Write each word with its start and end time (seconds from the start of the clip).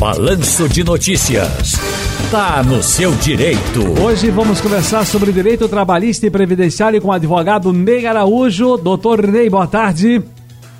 Balanço 0.00 0.66
de 0.66 0.82
Notícias. 0.82 1.74
Tá 2.30 2.62
no 2.62 2.82
seu 2.82 3.12
direito. 3.16 4.00
Hoje 4.02 4.30
vamos 4.30 4.58
conversar 4.58 5.04
sobre 5.04 5.30
direito 5.30 5.68
trabalhista 5.68 6.26
e 6.26 6.30
previdenciário 6.30 7.02
com 7.02 7.08
o 7.08 7.12
advogado 7.12 7.70
Ney 7.70 8.06
Araújo. 8.06 8.78
Doutor 8.78 9.26
Ney, 9.26 9.50
boa 9.50 9.66
tarde. 9.66 10.22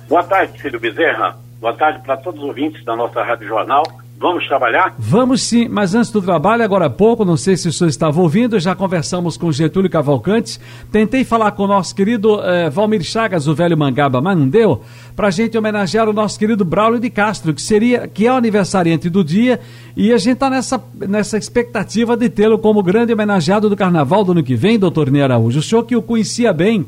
Boa 0.09 0.23
tarde, 0.23 0.59
filho 0.59 0.79
Bezerra. 0.79 1.37
Boa 1.59 1.73
tarde 1.73 1.99
para 2.03 2.17
todos 2.17 2.41
os 2.41 2.47
ouvintes 2.47 2.83
da 2.83 2.95
nossa 2.95 3.21
Rádio 3.21 3.47
Jornal. 3.47 3.83
Vamos 4.21 4.47
trabalhar? 4.47 4.93
Vamos 4.99 5.41
sim, 5.41 5.67
mas 5.67 5.95
antes 5.95 6.11
do 6.11 6.21
trabalho, 6.21 6.63
agora 6.63 6.85
há 6.85 6.89
pouco, 6.91 7.25
não 7.25 7.35
sei 7.35 7.57
se 7.57 7.67
o 7.67 7.73
senhor 7.73 7.89
estava 7.89 8.21
ouvindo, 8.21 8.59
já 8.59 8.75
conversamos 8.75 9.35
com 9.35 9.51
Getúlio 9.51 9.89
Cavalcante. 9.89 10.59
Tentei 10.91 11.23
falar 11.23 11.53
com 11.53 11.63
o 11.63 11.67
nosso 11.67 11.95
querido 11.95 12.39
eh, 12.39 12.69
Valmir 12.69 13.01
Chagas, 13.01 13.47
o 13.47 13.55
velho 13.55 13.75
Mangaba, 13.75 14.21
mas 14.21 14.37
não 14.37 14.47
deu, 14.47 14.83
para 15.15 15.29
a 15.29 15.31
gente 15.31 15.57
homenagear 15.57 16.07
o 16.07 16.13
nosso 16.13 16.37
querido 16.37 16.63
Braulio 16.63 16.99
de 16.99 17.09
Castro, 17.09 17.51
que 17.51 17.61
seria, 17.63 18.07
que 18.07 18.27
é 18.27 18.31
o 18.31 18.35
aniversariante 18.35 19.09
do 19.09 19.23
dia, 19.23 19.59
e 19.97 20.13
a 20.13 20.17
gente 20.19 20.33
está 20.33 20.51
nessa, 20.51 20.79
nessa 20.93 21.35
expectativa 21.35 22.15
de 22.15 22.29
tê-lo 22.29 22.59
como 22.59 22.83
grande 22.83 23.11
homenageado 23.11 23.71
do 23.71 23.75
carnaval 23.75 24.23
do 24.23 24.33
ano 24.33 24.43
que 24.43 24.53
vem, 24.53 24.77
doutor 24.77 25.09
Ney 25.09 25.23
Araújo. 25.23 25.57
O 25.57 25.63
senhor 25.63 25.83
que 25.83 25.95
o 25.95 26.01
conhecia 26.01 26.53
bem? 26.53 26.85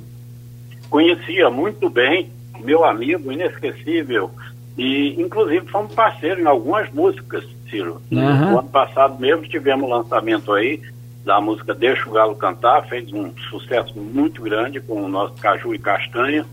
Conhecia 0.87 1.49
muito 1.49 1.89
bem, 1.89 2.29
meu 2.63 2.85
amigo 2.85 3.31
inesquecível 3.31 4.29
e, 4.77 5.21
inclusive, 5.21 5.67
fomos 5.67 5.93
parceiros 5.93 6.39
em 6.39 6.47
algumas 6.47 6.91
músicas, 6.91 7.45
Ciro. 7.69 8.01
Uhum. 8.11 8.51
No 8.51 8.59
ano 8.59 8.69
passado 8.69 9.19
mesmo 9.19 9.47
tivemos 9.47 9.85
o 9.85 9.93
lançamento 9.93 10.51
aí 10.53 10.81
da 11.23 11.39
música 11.39 11.73
Deixa 11.73 12.09
o 12.09 12.13
Galo 12.13 12.35
Cantar, 12.35 12.87
fez 12.87 13.11
um 13.13 13.31
sucesso 13.49 13.97
muito 13.97 14.41
grande 14.41 14.81
com 14.81 15.03
o 15.03 15.07
nosso 15.07 15.35
Caju 15.35 15.73
e 15.73 15.79
Castanha. 15.79 16.45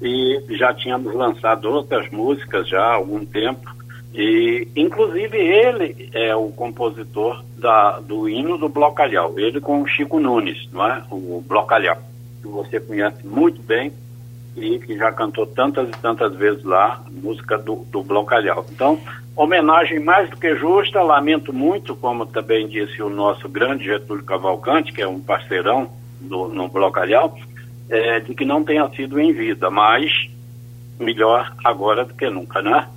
E 0.00 0.40
já 0.50 0.72
tínhamos 0.72 1.12
lançado 1.14 1.68
outras 1.68 2.08
músicas 2.10 2.68
já 2.68 2.80
há 2.80 2.94
algum 2.94 3.24
tempo. 3.24 3.76
E, 4.14 4.66
inclusive, 4.74 5.36
ele 5.36 6.08
é 6.14 6.34
o 6.34 6.48
compositor 6.48 7.44
da, 7.56 7.98
do 7.98 8.28
hino 8.28 8.56
do 8.56 8.68
Blocalhau. 8.68 9.38
Ele 9.38 9.60
com 9.60 9.82
o 9.82 9.86
Chico 9.86 10.20
Nunes, 10.20 10.68
não 10.72 10.86
é? 10.86 11.02
O 11.10 11.42
Blocalhau, 11.46 11.98
que 12.40 12.48
você 12.48 12.80
conhece 12.80 13.26
muito 13.26 13.60
bem 13.60 13.92
e 14.62 14.78
que 14.78 14.96
já 14.96 15.12
cantou 15.12 15.46
tantas 15.46 15.88
e 15.88 15.92
tantas 15.92 16.34
vezes 16.34 16.62
lá, 16.64 17.02
música 17.10 17.56
do, 17.58 17.84
do 17.90 18.02
Blocalhau. 18.02 18.64
Então, 18.70 18.98
homenagem 19.36 20.00
mais 20.00 20.28
do 20.30 20.36
que 20.36 20.56
justa, 20.56 21.02
lamento 21.02 21.52
muito, 21.52 21.94
como 21.96 22.26
também 22.26 22.68
disse 22.68 23.02
o 23.02 23.08
nosso 23.08 23.48
grande 23.48 23.84
Getúlio 23.84 24.24
Cavalcante, 24.24 24.92
que 24.92 25.02
é 25.02 25.08
um 25.08 25.20
parceirão 25.20 25.90
do, 26.20 26.48
no 26.48 26.68
Blocalhau, 26.68 27.36
é, 27.88 28.20
de 28.20 28.34
que 28.34 28.44
não 28.44 28.64
tenha 28.64 28.88
sido 28.90 29.18
em 29.18 29.32
vida, 29.32 29.70
mas 29.70 30.10
melhor 30.98 31.52
agora 31.64 32.04
do 32.04 32.14
que 32.14 32.28
nunca, 32.28 32.60
né? 32.60 32.88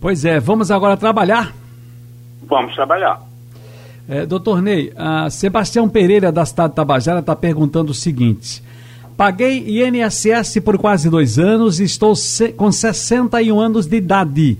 Pois 0.00 0.24
é, 0.24 0.38
vamos 0.40 0.70
agora 0.70 0.96
trabalhar? 0.96 1.52
Vamos 2.42 2.74
trabalhar. 2.74 3.20
É, 4.08 4.26
doutor 4.26 4.60
Ney, 4.60 4.92
Sebastião 5.30 5.88
Pereira 5.88 6.32
da 6.32 6.44
cidade 6.44 6.70
de 6.70 6.76
Tabajara 6.76 7.20
está 7.20 7.36
perguntando 7.36 7.92
o 7.92 7.94
seguinte: 7.94 8.62
Paguei 9.16 9.82
INSS 9.82 10.60
por 10.64 10.78
quase 10.78 11.10
dois 11.10 11.38
anos 11.38 11.80
e 11.80 11.84
estou 11.84 12.14
com 12.56 12.72
61 12.72 13.60
anos 13.60 13.86
de 13.86 13.96
idade. 13.96 14.58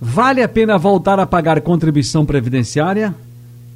Vale 0.00 0.42
a 0.42 0.48
pena 0.48 0.76
voltar 0.76 1.20
a 1.20 1.26
pagar 1.26 1.60
contribuição 1.60 2.26
previdenciária? 2.26 3.14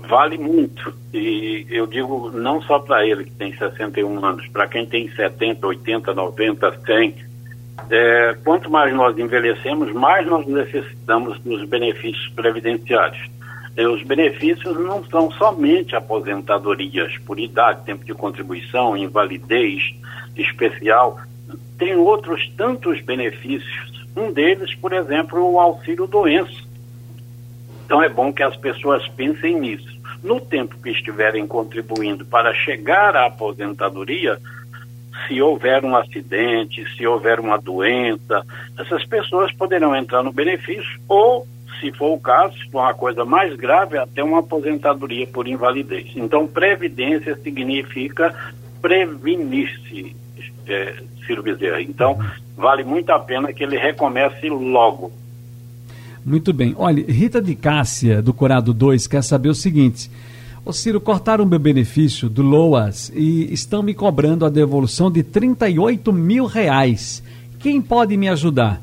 Vale 0.08 0.36
muito. 0.38 0.92
E 1.14 1.66
eu 1.70 1.86
digo 1.86 2.30
não 2.32 2.60
só 2.62 2.78
para 2.78 3.06
ele 3.06 3.24
que 3.24 3.30
tem 3.30 3.56
61 3.56 4.24
anos, 4.24 4.47
para 4.48 4.66
quem 4.66 4.86
tem 4.86 5.08
70, 5.08 5.66
80, 5.66 6.14
90, 6.14 6.80
100. 6.84 7.14
É, 7.91 8.36
quanto 8.44 8.70
mais 8.70 8.94
nós 8.94 9.16
envelhecemos, 9.19 9.92
mais 9.92 10.27
nós 10.27 10.47
necessitamos 10.47 11.38
dos 11.41 11.69
benefícios 11.69 12.28
previdenciários. 12.34 13.36
Os 13.77 14.02
benefícios 14.02 14.74
não 14.78 15.05
são 15.05 15.30
somente 15.32 15.94
aposentadorias 15.94 17.19
por 17.19 17.38
idade, 17.38 17.84
tempo 17.84 18.05
de 18.05 18.14
contribuição, 18.14 18.96
invalidez 18.96 19.94
especial, 20.34 21.20
tem 21.78 21.94
outros 21.94 22.48
tantos 22.56 23.00
benefícios. 23.03 24.06
Um 24.16 24.32
deles, 24.32 24.75
por 24.76 24.94
exemplo, 24.94 25.42
o 25.42 25.60
auxílio 25.60 26.06
doença. 26.06 26.65
Então 27.84 28.03
é 28.03 28.09
bom 28.09 28.32
que 28.32 28.42
as 28.42 28.56
pessoas 28.56 29.06
pensem 29.09 29.60
nisso. 29.60 29.94
No 30.22 30.41
tempo 30.41 30.76
que 30.82 30.91
estiverem 30.91 31.47
contribuindo 31.47 32.25
para 32.25 32.54
chegar 32.54 33.15
à 33.15 33.26
aposentadoria, 33.26 34.41
se 35.28 35.41
houver 35.41 35.84
um 35.84 35.94
acidente, 35.94 36.84
se 36.97 37.06
houver 37.06 37.38
uma 37.38 37.59
doença, 37.59 38.44
essas 38.78 39.04
pessoas 39.04 39.53
poderão 39.53 39.94
entrar 39.94 40.22
no 40.22 40.32
benefício 40.32 40.98
ou 41.06 41.47
se 41.81 41.92
for 41.92 42.14
o 42.14 42.20
caso, 42.20 42.56
se 42.59 42.70
for 42.70 42.81
uma 42.81 42.94
coisa 42.94 43.25
mais 43.25 43.54
grave, 43.56 43.98
até 43.98 44.22
uma 44.22 44.41
aposentadoria 44.41 45.26
por 45.26 45.47
invalidez. 45.47 46.12
Então, 46.16 46.47
previdência 46.47 47.37
significa 47.42 48.34
prevenir-se, 48.81 50.15
é, 50.66 51.03
Ciro 51.26 51.42
Bezerra. 51.42 51.81
Então, 51.82 52.19
vale 52.56 52.84
muito 52.84 53.10
a 53.10 53.19
pena 53.19 53.53
que 53.53 53.62
ele 53.62 53.76
recomece 53.76 54.48
logo. 54.48 55.12
Muito 56.25 56.53
bem. 56.53 56.75
Olha, 56.76 57.04
Rita 57.06 57.41
de 57.41 57.54
Cássia, 57.54 58.20
do 58.20 58.32
Corado 58.32 58.75
2, 58.75 59.06
quer 59.06 59.22
saber 59.22 59.48
o 59.48 59.54
seguinte. 59.54 60.10
Ô 60.65 60.72
Ciro, 60.72 61.00
cortaram 61.00 61.47
meu 61.47 61.60
benefício 61.60 62.28
do 62.28 62.42
LOAS 62.42 63.12
e 63.15 63.53
estão 63.53 63.84
me 63.84 63.94
cobrando 63.94 64.44
a 64.44 64.48
devolução 64.48 65.09
de 65.09 65.22
38 65.22 66.12
mil 66.12 66.47
reais. 66.47 67.22
Quem 67.60 67.81
pode 67.81 68.16
me 68.16 68.28
ajudar? 68.28 68.82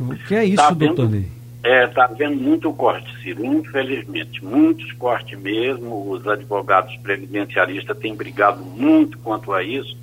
O 0.00 0.16
que 0.26 0.34
é 0.34 0.44
isso, 0.44 0.56
tá 0.56 0.70
doutor 0.70 1.08
Ney? 1.08 1.41
É, 1.64 1.84
está 1.84 2.06
havendo 2.06 2.36
muito 2.36 2.72
corte, 2.72 3.08
Ciro, 3.22 3.44
infelizmente, 3.44 4.44
muitos 4.44 4.90
cortes 4.94 5.38
mesmo. 5.38 6.10
Os 6.10 6.26
advogados 6.26 6.96
previdenciaristas 6.96 7.96
têm 7.98 8.14
brigado 8.14 8.64
muito 8.64 9.16
quanto 9.18 9.52
a 9.52 9.62
isso, 9.62 9.96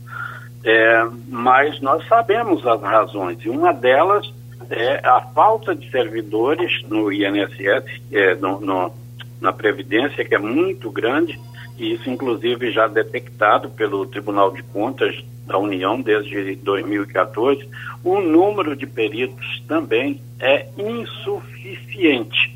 é, 0.64 1.06
mas 1.28 1.82
nós 1.82 2.08
sabemos 2.08 2.66
as 2.66 2.82
razões, 2.82 3.44
e 3.44 3.50
uma 3.50 3.74
delas 3.74 4.26
é 4.70 5.06
a 5.06 5.22
falta 5.34 5.76
de 5.76 5.90
servidores 5.90 6.84
no 6.88 7.12
INSS, 7.12 8.02
é, 8.12 8.36
no, 8.36 8.62
no, 8.62 8.94
na 9.42 9.52
Previdência, 9.52 10.24
que 10.24 10.36
é 10.36 10.40
muito 10.40 10.92
grande, 10.92 11.40
isso, 11.80 12.10
inclusive, 12.10 12.72
já 12.72 12.88
detectado 12.88 13.70
pelo 13.70 14.06
Tribunal 14.06 14.52
de 14.52 14.64
Contas 14.64 15.16
da 15.46 15.58
União 15.58 16.00
desde 16.00 16.56
2014, 16.56 17.68
o 18.04 18.20
número 18.20 18.76
de 18.76 18.86
peritos 18.86 19.64
também 19.68 20.22
é 20.40 20.68
insuficiente. 20.78 22.56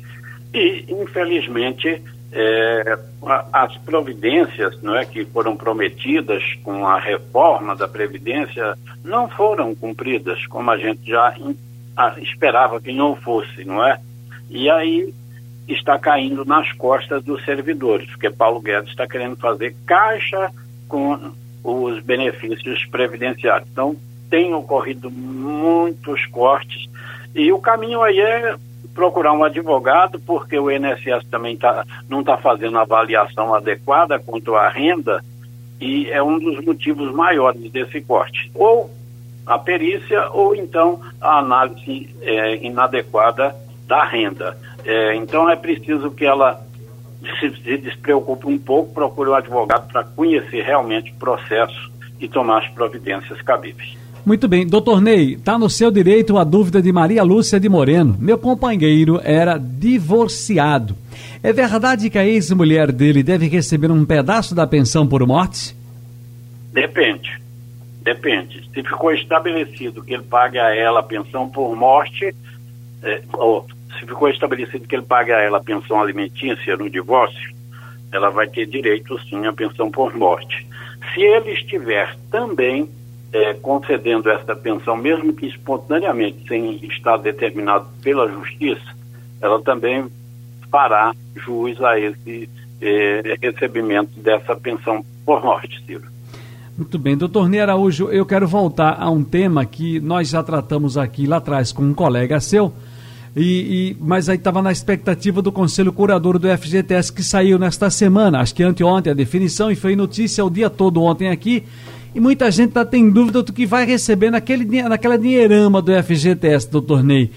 E, 0.52 0.84
infelizmente, 0.88 2.02
é, 2.32 2.98
as 3.52 3.76
providências 3.78 4.80
não 4.82 4.96
é, 4.96 5.04
que 5.04 5.24
foram 5.24 5.56
prometidas 5.56 6.42
com 6.62 6.86
a 6.86 6.98
reforma 6.98 7.76
da 7.76 7.86
Previdência 7.86 8.76
não 9.04 9.28
foram 9.28 9.74
cumpridas, 9.74 10.44
como 10.46 10.70
a 10.70 10.76
gente 10.76 11.08
já 11.08 11.34
esperava 12.18 12.80
que 12.80 12.92
não 12.92 13.14
fosse, 13.14 13.64
não 13.64 13.84
é? 13.84 14.00
E 14.50 14.68
aí 14.68 15.14
está 15.68 15.98
caindo 15.98 16.44
nas 16.44 16.70
costas 16.72 17.22
dos 17.24 17.44
servidores, 17.44 18.08
porque 18.10 18.30
Paulo 18.30 18.60
Guedes 18.60 18.90
está 18.90 19.06
querendo 19.06 19.36
fazer 19.36 19.74
caixa 19.86 20.50
com 20.88 21.32
os 21.62 22.00
benefícios 22.02 22.84
previdenciários. 22.86 23.68
Então, 23.72 23.96
tem 24.28 24.52
ocorrido 24.52 25.10
muitos 25.10 26.26
cortes 26.26 26.86
e 27.34 27.52
o 27.52 27.58
caminho 27.58 28.02
aí 28.02 28.20
é 28.20 28.56
procurar 28.94 29.32
um 29.32 29.42
advogado, 29.42 30.20
porque 30.20 30.58
o 30.58 30.70
INSS 30.70 31.26
também 31.30 31.56
tá, 31.56 31.84
não 32.08 32.20
está 32.20 32.36
fazendo 32.36 32.78
avaliação 32.78 33.52
adequada 33.54 34.18
quanto 34.18 34.54
à 34.54 34.68
renda 34.68 35.24
e 35.80 36.08
é 36.10 36.22
um 36.22 36.38
dos 36.38 36.64
motivos 36.64 37.12
maiores 37.12 37.70
desse 37.72 38.00
corte. 38.00 38.50
Ou 38.54 38.90
a 39.46 39.58
perícia 39.58 40.30
ou 40.30 40.54
então 40.54 41.00
a 41.20 41.38
análise 41.38 42.08
é, 42.22 42.56
inadequada 42.64 43.54
da 43.86 44.04
renda. 44.04 44.56
É, 44.84 45.14
então 45.16 45.48
é 45.48 45.56
preciso 45.56 46.10
que 46.10 46.24
ela 46.24 46.64
se, 47.40 47.50
se 47.62 47.78
despreocupe 47.78 48.46
um 48.46 48.58
pouco, 48.58 48.92
procure 48.92 49.30
um 49.30 49.34
advogado 49.34 49.90
para 49.90 50.04
conhecer 50.04 50.62
realmente 50.62 51.10
o 51.12 51.14
processo 51.14 51.90
e 52.20 52.28
tomar 52.28 52.64
as 52.64 52.68
providências 52.70 53.40
cabíveis. 53.42 53.96
Muito 54.24 54.48
bem, 54.48 54.66
doutor 54.66 55.02
Ney, 55.02 55.34
está 55.34 55.58
no 55.58 55.68
seu 55.68 55.90
direito 55.90 56.38
a 56.38 56.44
dúvida 56.44 56.80
de 56.80 56.90
Maria 56.90 57.22
Lúcia 57.22 57.60
de 57.60 57.68
Moreno. 57.68 58.16
Meu 58.18 58.38
companheiro 58.38 59.20
era 59.22 59.58
divorciado. 59.58 60.96
É 61.42 61.52
verdade 61.52 62.08
que 62.08 62.18
a 62.18 62.24
ex-mulher 62.24 62.90
dele 62.90 63.22
deve 63.22 63.48
receber 63.48 63.90
um 63.90 64.02
pedaço 64.02 64.54
da 64.54 64.66
pensão 64.66 65.06
por 65.06 65.26
morte? 65.26 65.76
Depende. 66.72 67.38
Depende. 68.02 68.62
Se 68.72 68.82
ficou 68.82 69.12
estabelecido 69.12 70.02
que 70.02 70.14
ele 70.14 70.22
pague 70.22 70.58
a 70.58 70.74
ela 70.74 71.00
a 71.00 71.02
pensão 71.02 71.46
por 71.48 71.76
morte, 71.76 72.34
é, 73.02 73.22
ou 73.34 73.66
se 73.98 74.06
ficou 74.06 74.28
estabelecido 74.28 74.86
que 74.86 74.94
ele 74.94 75.04
pague 75.04 75.32
a 75.32 75.40
ela 75.40 75.58
a 75.58 75.64
pensão 75.64 76.00
alimentícia 76.00 76.76
no 76.76 76.88
divórcio, 76.88 77.54
ela 78.12 78.30
vai 78.30 78.46
ter 78.48 78.66
direito 78.66 79.18
sim 79.28 79.46
à 79.46 79.52
pensão 79.52 79.90
por 79.90 80.14
morte. 80.14 80.66
Se 81.12 81.20
ele 81.20 81.52
estiver 81.52 82.16
também 82.30 82.88
é, 83.32 83.54
concedendo 83.54 84.30
essa 84.30 84.54
pensão, 84.54 84.96
mesmo 84.96 85.32
que 85.32 85.46
espontaneamente, 85.46 86.46
sem 86.46 86.76
estar 86.86 87.16
determinado 87.16 87.88
pela 88.02 88.28
justiça, 88.28 88.94
ela 89.40 89.60
também 89.62 90.06
fará 90.70 91.12
jus 91.36 91.80
a 91.82 91.98
esse 91.98 92.48
eh, 92.80 93.36
recebimento 93.40 94.18
dessa 94.20 94.54
pensão 94.56 95.04
por 95.24 95.42
morte, 95.42 95.82
Ciro. 95.86 96.04
Muito 96.76 96.98
bem, 96.98 97.16
doutor 97.16 97.48
Ney 97.48 97.60
Araújo, 97.60 98.10
eu 98.10 98.26
quero 98.26 98.48
voltar 98.48 98.96
a 98.98 99.08
um 99.08 99.22
tema 99.22 99.64
que 99.64 100.00
nós 100.00 100.28
já 100.28 100.42
tratamos 100.42 100.98
aqui 100.98 101.26
lá 101.26 101.36
atrás 101.36 101.70
com 101.70 101.82
um 101.84 101.94
colega 101.94 102.40
seu, 102.40 102.72
e, 103.36 103.42
e 103.42 103.96
mas 104.00 104.28
aí 104.28 104.36
estava 104.36 104.62
na 104.62 104.70
expectativa 104.70 105.42
do 105.42 105.50
Conselho 105.50 105.92
Curador 105.92 106.38
do 106.38 106.48
FGTS 106.56 107.12
que 107.12 107.22
saiu 107.22 107.58
nesta 107.58 107.90
semana, 107.90 108.40
acho 108.40 108.54
que 108.54 108.62
anteontem 108.62 109.10
a 109.10 109.14
definição, 109.14 109.70
e 109.70 109.76
foi 109.76 109.96
notícia 109.96 110.44
o 110.44 110.50
dia 110.50 110.70
todo 110.70 111.02
ontem 111.02 111.28
aqui, 111.28 111.64
e 112.14 112.20
muita 112.20 112.50
gente 112.50 112.68
está 112.68 112.84
tem 112.84 113.10
dúvida 113.10 113.42
do 113.42 113.52
que 113.52 113.66
vai 113.66 113.84
receber 113.84 114.30
naquele, 114.30 114.82
naquela 114.82 115.18
dinheirama 115.18 115.82
do 115.82 115.92
FGTS, 116.02 116.70
doutor 116.70 117.02
Ney. 117.02 117.30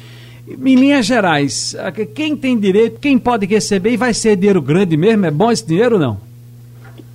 Em 0.47 0.75
linhas 0.75 1.05
gerais, 1.05 1.75
quem 2.15 2.37
tem 2.37 2.57
direito, 2.57 2.99
quem 2.99 3.17
pode 3.17 3.45
receber 3.45 3.91
e 3.91 3.97
vai 3.97 4.13
ser 4.13 4.35
dinheiro 4.37 4.61
grande 4.61 4.95
mesmo? 4.95 5.25
É 5.25 5.31
bom 5.31 5.51
esse 5.51 5.65
dinheiro 5.65 5.95
ou 5.95 6.01
não? 6.01 6.27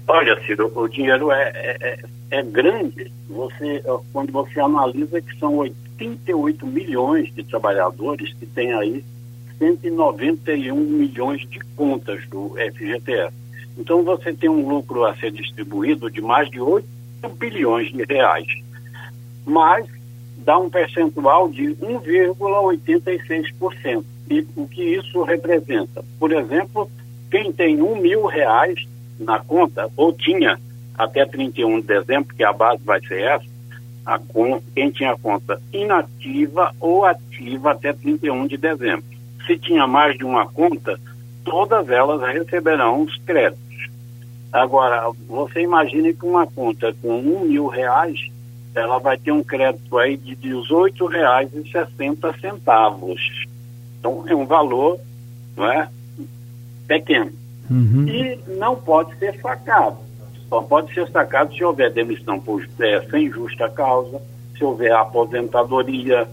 Olha, 0.06 0.38
Ciro, 0.44 0.70
o 0.74 0.88
dinheiro 0.88 1.30
é, 1.30 1.50
é, 1.54 1.76
é, 1.80 2.38
é 2.38 2.42
grande. 2.42 3.10
Você, 3.30 3.82
quando 4.12 4.32
você 4.32 4.60
analisa 4.60 5.22
que 5.22 5.38
são 5.38 5.64
88 6.02 6.66
milhões 6.66 7.32
de 7.34 7.44
trabalhadores 7.44 8.34
que 8.34 8.44
têm 8.46 8.72
aí 8.72 9.04
191 9.58 10.76
milhões 10.76 11.48
de 11.48 11.60
contas 11.76 12.26
do 12.28 12.56
FGTS. 12.56 13.32
Então 13.78 14.02
você 14.02 14.32
tem 14.32 14.50
um 14.50 14.68
lucro 14.68 15.04
a 15.04 15.14
ser 15.16 15.30
distribuído 15.30 16.10
de 16.10 16.20
mais 16.20 16.50
de 16.50 16.60
8 16.60 16.84
bilhões 17.38 17.92
de 17.92 18.02
reais. 18.04 18.48
Mas 19.46 19.86
dá 20.38 20.58
um 20.58 20.68
percentual 20.68 21.48
de 21.48 21.76
1,86%. 21.76 24.04
E 24.30 24.46
o 24.56 24.66
que 24.66 24.82
isso 24.82 25.22
representa? 25.22 26.04
Por 26.18 26.32
exemplo, 26.32 26.90
quem 27.30 27.52
tem 27.52 27.80
um 27.80 27.94
mil 27.96 28.26
reais 28.26 28.84
na 29.18 29.38
conta, 29.38 29.88
ou 29.96 30.12
tinha 30.12 30.58
até 30.96 31.24
31 31.24 31.80
de 31.80 31.86
dezembro, 31.86 32.34
que 32.34 32.44
a 32.44 32.52
base 32.52 32.82
vai 32.84 33.00
ser 33.06 33.22
essa, 33.22 33.51
a, 34.04 34.20
quem 34.74 34.90
tinha 34.90 35.16
conta 35.16 35.60
inativa 35.72 36.74
ou 36.80 37.04
ativa 37.04 37.72
até 37.72 37.92
31 37.92 38.46
de 38.46 38.56
dezembro. 38.56 39.04
Se 39.46 39.58
tinha 39.58 39.86
mais 39.86 40.16
de 40.16 40.24
uma 40.24 40.46
conta, 40.46 40.98
todas 41.44 41.88
elas 41.88 42.20
receberão 42.22 43.02
os 43.02 43.16
créditos. 43.18 43.90
Agora, 44.52 45.10
você 45.26 45.62
imagine 45.62 46.12
que 46.12 46.26
uma 46.26 46.46
conta 46.46 46.94
com 47.00 47.18
um 47.18 47.40
mil 47.40 47.66
reais, 47.66 48.30
ela 48.74 48.98
vai 48.98 49.16
ter 49.16 49.32
um 49.32 49.42
crédito 49.42 49.98
aí 49.98 50.16
de 50.16 50.34
R$ 50.34 51.08
reais 51.10 51.50
e 51.54 51.70
sessenta 51.70 52.34
centavos. 52.38 53.46
Então, 53.98 54.24
é 54.26 54.34
um 54.34 54.44
valor 54.44 54.98
não 55.56 55.70
é, 55.70 55.88
pequeno. 56.86 57.32
Uhum. 57.70 58.06
E 58.08 58.38
não 58.58 58.76
pode 58.76 59.16
ser 59.16 59.40
sacado. 59.40 59.98
Só 60.52 60.60
pode 60.60 60.92
ser 60.92 61.08
sacado 61.08 61.54
se 61.54 61.64
houver 61.64 61.90
demissão 61.90 62.38
por, 62.38 62.62
é, 62.78 63.00
sem 63.10 63.30
justa 63.30 63.70
causa, 63.70 64.20
se 64.54 64.62
houver 64.62 64.92
aposentadoria, 64.92 66.28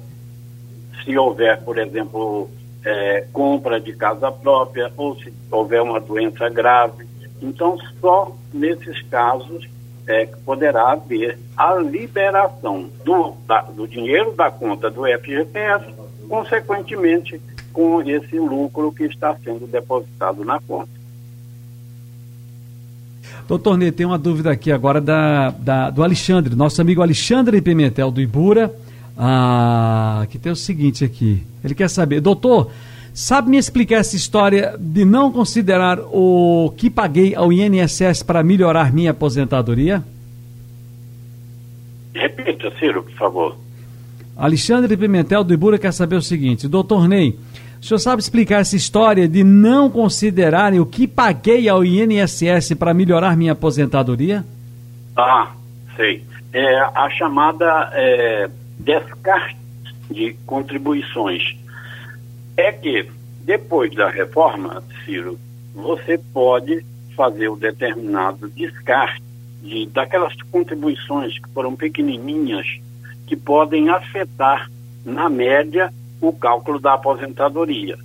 se 1.02 1.18
houver, 1.18 1.64
por 1.64 1.78
exemplo, 1.78 2.50
é, 2.84 3.26
compra 3.32 3.80
de 3.80 3.94
casa 3.94 4.30
própria 4.30 4.92
ou 4.98 5.16
se 5.16 5.34
houver 5.50 5.82
uma 5.82 6.02
doença 6.02 6.50
grave. 6.50 7.08
Então, 7.42 7.78
só 8.02 8.36
nesses 8.54 9.02
casos 9.04 9.70
é 10.06 10.26
que 10.26 10.36
poderá 10.40 10.92
haver 10.92 11.40
a 11.56 11.76
liberação 11.76 12.90
do, 13.06 13.38
da, 13.48 13.62
do 13.62 13.88
dinheiro 13.88 14.34
da 14.34 14.52
conta 14.52 14.90
do 14.90 15.04
FGTS, 15.06 15.86
consequentemente, 16.28 17.40
com 17.72 18.02
esse 18.02 18.38
lucro 18.38 18.92
que 18.92 19.06
está 19.06 19.34
sendo 19.38 19.66
depositado 19.66 20.44
na 20.44 20.60
conta. 20.60 20.99
Doutor 23.48 23.78
Ney, 23.78 23.92
tem 23.92 24.06
uma 24.06 24.18
dúvida 24.18 24.52
aqui 24.52 24.72
agora 24.72 25.02
da, 25.02 25.50
da, 25.52 25.90
do 25.90 26.04
Alexandre, 26.04 26.56
nosso 26.56 26.82
amigo 26.82 27.02
Alexandre 27.02 27.62
Pimentel 27.62 28.12
do 28.12 28.22
Ibura, 28.22 28.74
ah, 29.18 30.26
que 30.30 30.38
tem 30.38 30.52
o 30.52 30.56
seguinte 30.56 31.04
aqui. 31.04 31.44
Ele 31.64 31.74
quer 31.74 31.90
saber, 31.90 32.22
doutor, 32.22 32.72
sabe 33.14 33.50
me 33.50 33.58
explicar 33.58 33.98
essa 33.98 34.16
história 34.16 34.76
de 34.80 35.04
não 35.04 35.32
considerar 35.32 36.00
o 36.00 36.74
que 36.78 36.90
paguei 36.90 37.36
ao 37.36 37.52
INSS 37.52 38.24
para 38.24 38.44
melhorar 38.44 38.94
minha 38.94 39.12
aposentadoria? 39.12 40.04
Repita, 42.14 42.72
Ciro, 42.80 43.04
por 43.04 43.14
favor. 43.14 43.58
Alexandre 44.38 44.96
Pimentel 44.96 45.44
do 45.44 45.54
Ibura 45.54 45.78
quer 45.78 45.92
saber 45.92 46.16
o 46.16 46.22
seguinte, 46.22 46.68
doutor 46.68 47.08
Ney, 47.08 47.38
o 47.82 47.86
senhor 47.86 48.00
sabe 48.00 48.22
explicar 48.22 48.60
essa 48.60 48.76
história 48.76 49.28
de 49.28 49.44
não 49.44 49.90
considerarem 49.90 50.80
o 50.80 50.86
que 50.86 51.08
paguei 51.08 51.70
ao 51.70 51.84
INSS 51.84 52.74
para 52.78 52.94
melhorar 52.94 53.38
minha 53.38 53.54
aposentadoria? 53.54 54.44
Ah, 55.16 55.52
sei. 55.96 56.24
É 56.52 56.80
a 56.80 57.10
chamada 57.12 57.90
é, 57.94 58.50
descarte 58.80 59.58
de 60.10 60.36
contribuições. 60.46 61.56
É 62.58 62.72
que, 62.72 63.10
depois 63.42 63.94
da 63.96 64.10
reforma, 64.10 64.84
Ciro, 65.06 65.40
você 65.74 66.18
pode 66.34 66.84
fazer 67.16 67.48
o 67.48 67.56
determinado 67.56 68.50
descarte 68.50 69.22
de, 69.62 69.86
daquelas 69.88 70.34
contribuições 70.52 71.38
que 71.40 71.50
foram 71.54 71.76
pequenininhas, 71.76 72.66
que 73.28 73.36
podem 73.36 73.90
afetar, 73.90 74.70
na 75.06 75.30
média, 75.30 75.94
o 76.22 76.34
cálculo 76.34 76.80
da 76.80 76.94
aposentadoria. 76.94 77.98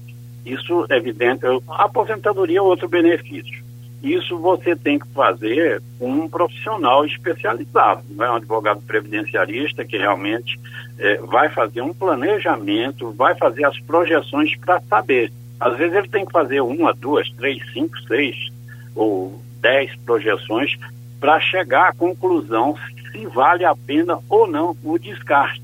Isso 0.45 0.87
é 0.91 0.97
evidente. 0.97 1.47
A 1.69 1.85
aposentadoria 1.85 2.59
é 2.59 2.63
outro 2.63 2.89
benefício. 2.89 3.65
Isso 4.03 4.37
você 4.37 4.77
tem 4.77 4.99
que 4.99 5.09
fazer 5.15 5.83
com 5.99 6.11
um 6.11 6.29
profissional 6.29 7.07
especializado, 7.07 8.03
não 8.11 8.27
é 8.27 8.31
um 8.33 8.37
advogado 8.37 8.83
previdenciarista 8.83 9.83
que 9.83 9.97
realmente 9.97 10.61
é, 10.99 11.17
vai 11.23 11.49
fazer 11.49 11.81
um 11.81 11.95
planejamento, 11.95 13.13
vai 13.13 13.35
fazer 13.35 13.65
as 13.65 13.81
projeções 13.81 14.55
para 14.59 14.79
saber. 14.83 15.33
Às 15.59 15.79
vezes 15.79 15.97
ele 15.97 16.09
tem 16.09 16.27
que 16.27 16.33
fazer 16.33 16.61
uma, 16.61 16.93
duas, 16.93 17.31
três, 17.31 17.63
cinco, 17.73 17.99
seis 18.03 18.53
ou 18.95 19.41
dez 19.63 19.91
projeções 20.05 20.77
para 21.19 21.41
chegar 21.41 21.89
à 21.89 21.95
conclusão 21.95 22.77
se 23.11 23.25
vale 23.25 23.65
a 23.65 23.75
pena 23.75 24.19
ou 24.29 24.47
não 24.47 24.77
o 24.85 24.99
descarte. 24.99 25.64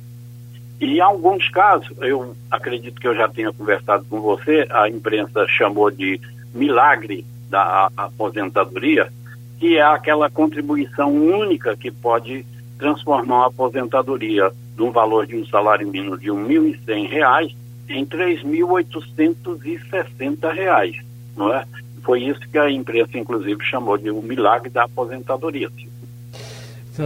E 0.81 0.97
em 0.97 1.01
alguns 1.01 1.49
casos, 1.51 1.95
eu 2.01 2.35
acredito 2.51 2.99
que 2.99 3.07
eu 3.07 3.15
já 3.15 3.29
tenha 3.29 3.53
conversado 3.53 4.05
com 4.09 4.19
você, 4.21 4.67
a 4.71 4.89
imprensa 4.89 5.47
chamou 5.47 5.91
de 5.91 6.19
milagre 6.55 7.27
da 7.51 7.91
aposentadoria, 7.97 9.13
que 9.59 9.77
é 9.77 9.83
aquela 9.83 10.31
contribuição 10.31 11.13
única 11.13 11.77
que 11.77 11.91
pode 11.91 12.47
transformar 12.79 13.43
a 13.43 13.49
aposentadoria 13.49 14.51
de 14.75 14.83
um 14.83 14.91
valor 14.91 15.27
de 15.27 15.37
um 15.37 15.45
salário 15.47 15.87
mínimo 15.87 16.17
de 16.17 16.31
R$ 16.31 16.39
1.100 16.39 17.55
em 17.91 18.05
R$ 18.05 18.07
3.860, 18.07 21.05
não 21.37 21.53
é? 21.53 21.67
Foi 22.03 22.23
isso 22.23 22.41
que 22.51 22.57
a 22.57 22.71
imprensa, 22.71 23.19
inclusive, 23.19 23.63
chamou 23.63 23.99
de 23.99 24.11
um 24.11 24.23
milagre 24.23 24.71
da 24.71 24.85
aposentadoria. 24.85 25.69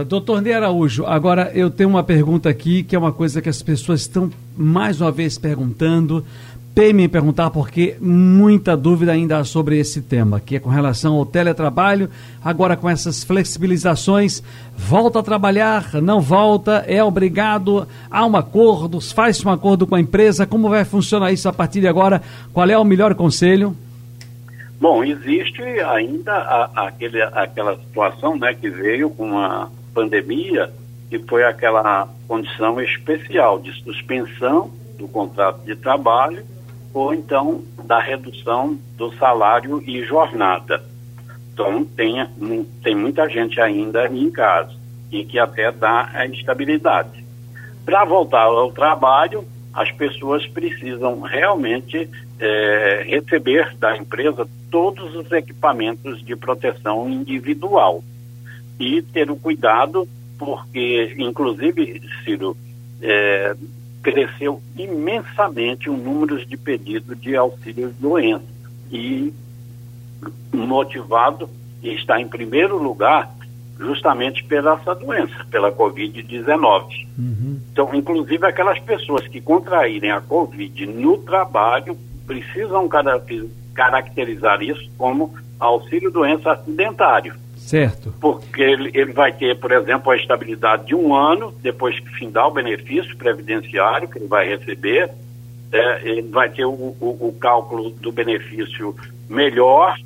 Doutor 0.07 0.41
Ney 0.41 0.51
Araújo, 0.51 1.05
agora 1.05 1.51
eu 1.53 1.69
tenho 1.69 1.89
uma 1.89 2.03
pergunta 2.03 2.49
aqui 2.49 2.81
que 2.83 2.95
é 2.95 2.99
uma 2.99 3.11
coisa 3.11 3.41
que 3.41 3.47
as 3.47 3.61
pessoas 3.61 4.01
estão 4.01 4.31
mais 4.57 4.99
uma 4.99 5.11
vez 5.11 5.37
perguntando. 5.37 6.25
Temem 6.73 7.07
perguntar 7.07 7.51
porque 7.51 7.95
muita 8.01 8.75
dúvida 8.75 9.13
ainda 9.13 9.37
há 9.37 9.43
sobre 9.45 9.79
esse 9.79 10.01
tema, 10.01 10.41
que 10.41 10.57
é 10.57 10.59
com 10.59 10.69
relação 10.69 11.13
ao 11.13 11.25
teletrabalho. 11.25 12.09
Agora, 12.43 12.75
com 12.75 12.89
essas 12.89 13.23
flexibilizações, 13.23 14.43
volta 14.75 15.19
a 15.19 15.23
trabalhar, 15.23 16.01
não 16.01 16.19
volta, 16.19 16.83
é 16.87 17.01
obrigado, 17.01 17.87
há 18.11 18.25
um 18.25 18.35
acordo, 18.35 18.99
faz 18.99 19.45
um 19.45 19.49
acordo 19.49 19.87
com 19.87 19.95
a 19.95 20.01
empresa. 20.01 20.45
Como 20.45 20.67
vai 20.67 20.83
funcionar 20.83 21.31
isso 21.31 21.47
a 21.47 21.53
partir 21.53 21.79
de 21.79 21.87
agora? 21.87 22.21
Qual 22.51 22.69
é 22.69 22.77
o 22.77 22.83
melhor 22.83 23.15
conselho? 23.15 23.73
Bom, 24.79 25.03
existe 25.03 25.61
ainda 25.61 26.33
a, 26.33 26.87
aquele, 26.87 27.21
aquela 27.21 27.77
situação 27.77 28.37
né, 28.37 28.53
que 28.53 28.69
veio 28.69 29.09
com 29.09 29.37
a 29.37 29.69
pandemia, 29.93 30.71
que 31.09 31.19
foi 31.19 31.43
aquela 31.43 32.07
condição 32.27 32.81
especial 32.81 33.59
de 33.59 33.71
suspensão 33.83 34.71
do 34.97 35.07
contrato 35.07 35.63
de 35.65 35.75
trabalho 35.75 36.45
ou 36.93 37.13
então 37.13 37.63
da 37.83 37.99
redução 37.99 38.77
do 38.97 39.13
salário 39.15 39.81
e 39.85 40.03
jornada. 40.03 40.83
Então, 41.53 41.85
tem, 41.85 42.25
tem 42.83 42.95
muita 42.95 43.29
gente 43.29 43.59
ainda 43.61 44.07
em 44.07 44.29
casa 44.29 44.73
e 45.11 45.23
que 45.23 45.39
até 45.39 45.71
dá 45.71 46.09
a 46.13 46.27
instabilidade. 46.27 47.23
Para 47.85 48.03
voltar 48.03 48.43
ao 48.43 48.71
trabalho, 48.71 49.45
as 49.75 49.91
pessoas 49.91 50.47
precisam 50.47 51.19
realmente 51.19 52.09
é, 52.39 53.05
receber 53.07 53.75
da 53.75 53.97
empresa 53.97 54.47
todos 54.71 55.13
os 55.15 55.29
equipamentos 55.31 56.23
de 56.23 56.35
proteção 56.35 57.09
individual 57.09 58.01
e 58.79 59.01
ter 59.01 59.29
o 59.29 59.35
cuidado, 59.35 60.07
porque, 60.37 61.13
inclusive, 61.17 62.01
Ciro, 62.23 62.55
é, 63.01 63.55
cresceu 64.01 64.61
imensamente 64.77 65.89
o 65.89 65.97
número 65.97 66.43
de 66.45 66.55
pedidos 66.55 67.19
de 67.19 67.35
auxílio 67.35 67.93
doença. 67.99 68.45
e 68.91 69.33
motivado 70.53 71.49
está 71.83 72.19
em 72.19 72.27
primeiro 72.27 72.81
lugar 72.81 73.29
justamente 73.77 74.43
pela 74.45 74.75
essa 74.75 74.95
doença, 74.95 75.45
pela 75.51 75.71
Covid-19. 75.71 77.07
Uhum. 77.17 77.54
Então, 77.75 77.93
inclusive 77.93 78.47
aquelas 78.47 78.79
pessoas 78.79 79.27
que 79.27 79.41
contraírem 79.41 80.09
a 80.09 80.21
Covid 80.21 80.85
no 80.85 81.17
trabalho 81.17 81.97
precisam 82.25 82.87
caracterizar 83.73 84.63
isso 84.63 84.89
como 84.97 85.35
auxílio 85.59 86.09
doença 86.09 86.53
acidentário. 86.53 87.35
Certo. 87.57 88.13
Porque 88.21 88.61
ele, 88.61 88.91
ele 88.93 89.11
vai 89.11 89.33
ter, 89.33 89.59
por 89.59 89.73
exemplo, 89.73 90.09
a 90.09 90.15
estabilidade 90.15 90.85
de 90.85 90.95
um 90.95 91.13
ano, 91.13 91.53
depois 91.61 91.99
que 91.99 92.07
findar 92.11 92.47
o 92.47 92.51
benefício 92.51 93.17
previdenciário 93.17 94.07
que 94.07 94.19
ele 94.19 94.27
vai 94.27 94.47
receber, 94.47 95.11
é, 95.69 96.07
ele 96.07 96.29
vai 96.29 96.47
ter 96.47 96.63
o, 96.63 96.71
o, 96.71 97.27
o 97.27 97.35
cálculo 97.37 97.89
do 97.89 98.09
benefício 98.09 98.95
melhor 99.27 99.97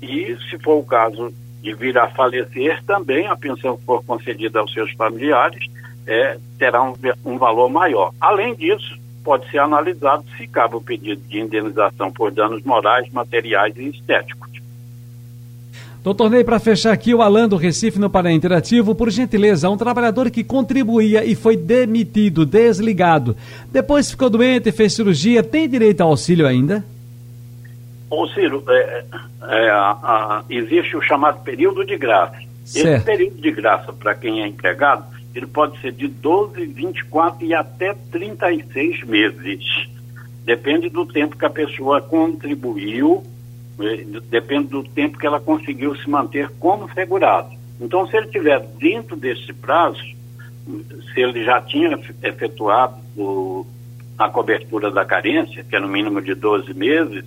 e, 0.00 0.36
se 0.48 0.56
for 0.60 0.76
o 0.76 0.84
caso 0.84 1.34
de 1.60 1.74
vir 1.74 1.98
a 1.98 2.06
falecer, 2.06 2.84
também 2.84 3.26
a 3.26 3.34
pensão 3.34 3.76
que 3.76 3.84
for 3.84 4.04
concedida 4.04 4.60
aos 4.60 4.72
seus 4.72 4.92
familiares 4.92 5.66
é, 6.06 6.38
terá 6.58 6.82
um, 6.82 6.94
um 7.24 7.38
valor 7.38 7.68
maior. 7.68 8.12
Além 8.20 8.54
disso, 8.54 8.96
pode 9.24 9.50
ser 9.50 9.58
analisado 9.58 10.24
se 10.36 10.46
cabe 10.46 10.76
o 10.76 10.80
pedido 10.80 11.20
de 11.28 11.40
indenização 11.40 12.12
por 12.12 12.30
danos 12.30 12.62
morais, 12.62 13.10
materiais 13.12 13.76
e 13.76 13.88
estéticos. 13.88 14.46
Doutor 16.06 16.30
Ney, 16.30 16.44
para 16.44 16.60
fechar 16.60 16.92
aqui, 16.92 17.12
o 17.12 17.20
Alan 17.20 17.48
do 17.48 17.56
Recife 17.56 17.98
no 17.98 18.08
Paraná 18.08 18.32
Interativo, 18.32 18.94
por 18.94 19.10
gentileza, 19.10 19.68
um 19.68 19.76
trabalhador 19.76 20.30
que 20.30 20.44
contribuía 20.44 21.24
e 21.24 21.34
foi 21.34 21.56
demitido, 21.56 22.46
desligado, 22.46 23.36
depois 23.72 24.08
ficou 24.08 24.30
doente 24.30 24.68
e 24.68 24.72
fez 24.72 24.92
cirurgia, 24.92 25.42
tem 25.42 25.68
direito 25.68 26.02
ao 26.02 26.10
auxílio 26.10 26.46
ainda? 26.46 26.84
Ô 28.08 28.28
Ciro, 28.28 28.62
é, 28.68 29.04
é, 29.48 29.70
a, 29.70 30.44
existe 30.48 30.96
o 30.96 31.02
chamado 31.02 31.42
período 31.42 31.84
de 31.84 31.96
graça. 31.96 32.38
Certo. 32.64 32.88
Esse 32.88 33.04
período 33.04 33.40
de 33.40 33.50
graça, 33.50 33.92
para 33.92 34.14
quem 34.14 34.42
é 34.42 34.46
empregado, 34.46 35.04
ele 35.38 35.46
pode 35.46 35.78
ser 35.80 35.92
de 35.92 36.08
12, 36.08 36.66
24 36.66 37.44
e 37.44 37.54
até 37.54 37.94
36 38.10 39.04
meses. 39.04 39.88
Depende 40.44 40.88
do 40.88 41.04
tempo 41.04 41.36
que 41.36 41.44
a 41.44 41.50
pessoa 41.50 42.00
contribuiu, 42.00 43.22
é, 43.78 44.04
depende 44.30 44.68
do 44.68 44.82
tempo 44.82 45.18
que 45.18 45.26
ela 45.26 45.40
conseguiu 45.40 45.94
se 45.96 46.08
manter 46.08 46.48
como 46.58 46.90
segurado. 46.92 47.50
Então, 47.80 48.06
se 48.06 48.16
ele 48.16 48.26
estiver 48.26 48.60
dentro 48.78 49.16
desse 49.16 49.52
prazo, 49.52 50.02
se 51.12 51.20
ele 51.20 51.44
já 51.44 51.60
tinha 51.60 51.98
efetuado 52.22 52.96
o, 53.16 53.66
a 54.16 54.30
cobertura 54.30 54.90
da 54.90 55.04
carência, 55.04 55.62
que 55.62 55.76
é 55.76 55.80
no 55.80 55.88
mínimo 55.88 56.22
de 56.22 56.34
12 56.34 56.72
meses, 56.72 57.24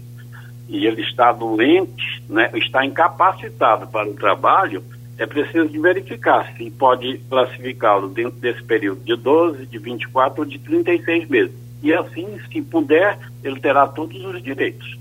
e 0.68 0.86
ele 0.86 1.02
está 1.02 1.32
doente, 1.32 2.24
né, 2.28 2.50
está 2.56 2.86
incapacitado 2.86 3.88
para 3.88 4.10
o 4.10 4.14
trabalho, 4.14 4.84
é 5.20 5.26
preciso 5.26 5.68
verificar 5.82 6.52
se 6.56 6.72
pode 6.72 7.18
classificá-lo 7.30 8.08
dentro 8.08 8.40
desse 8.40 8.64
período 8.64 9.02
de 9.04 9.18
12, 9.18 9.66
de 9.66 9.78
24 9.78 10.42
ou 10.42 10.46
de 10.46 10.58
36 10.58 11.28
meses. 11.28 11.52
E 11.84 11.94
assim, 11.94 12.40
se 12.50 12.62
puder, 12.62 13.20
ele 13.44 13.60
terá 13.60 13.86
todos 13.86 14.24
os 14.24 14.42
direitos. 14.42 14.98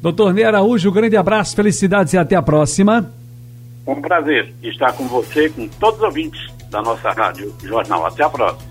Doutor 0.00 0.32
Ney 0.32 0.44
Araújo, 0.44 0.88
um 0.88 0.92
grande 0.92 1.16
abraço, 1.16 1.54
felicidades 1.54 2.14
e 2.14 2.18
até 2.18 2.36
a 2.36 2.42
próxima. 2.42 3.12
Um 3.86 4.00
prazer 4.00 4.52
estar 4.62 4.92
com 4.94 5.06
você, 5.06 5.50
com 5.50 5.68
todos 5.68 5.98
os 5.98 6.04
ouvintes 6.04 6.40
da 6.70 6.80
nossa 6.80 7.10
Rádio 7.12 7.54
Jornal. 7.62 8.06
Até 8.06 8.24
a 8.24 8.30
próxima. 8.30 8.64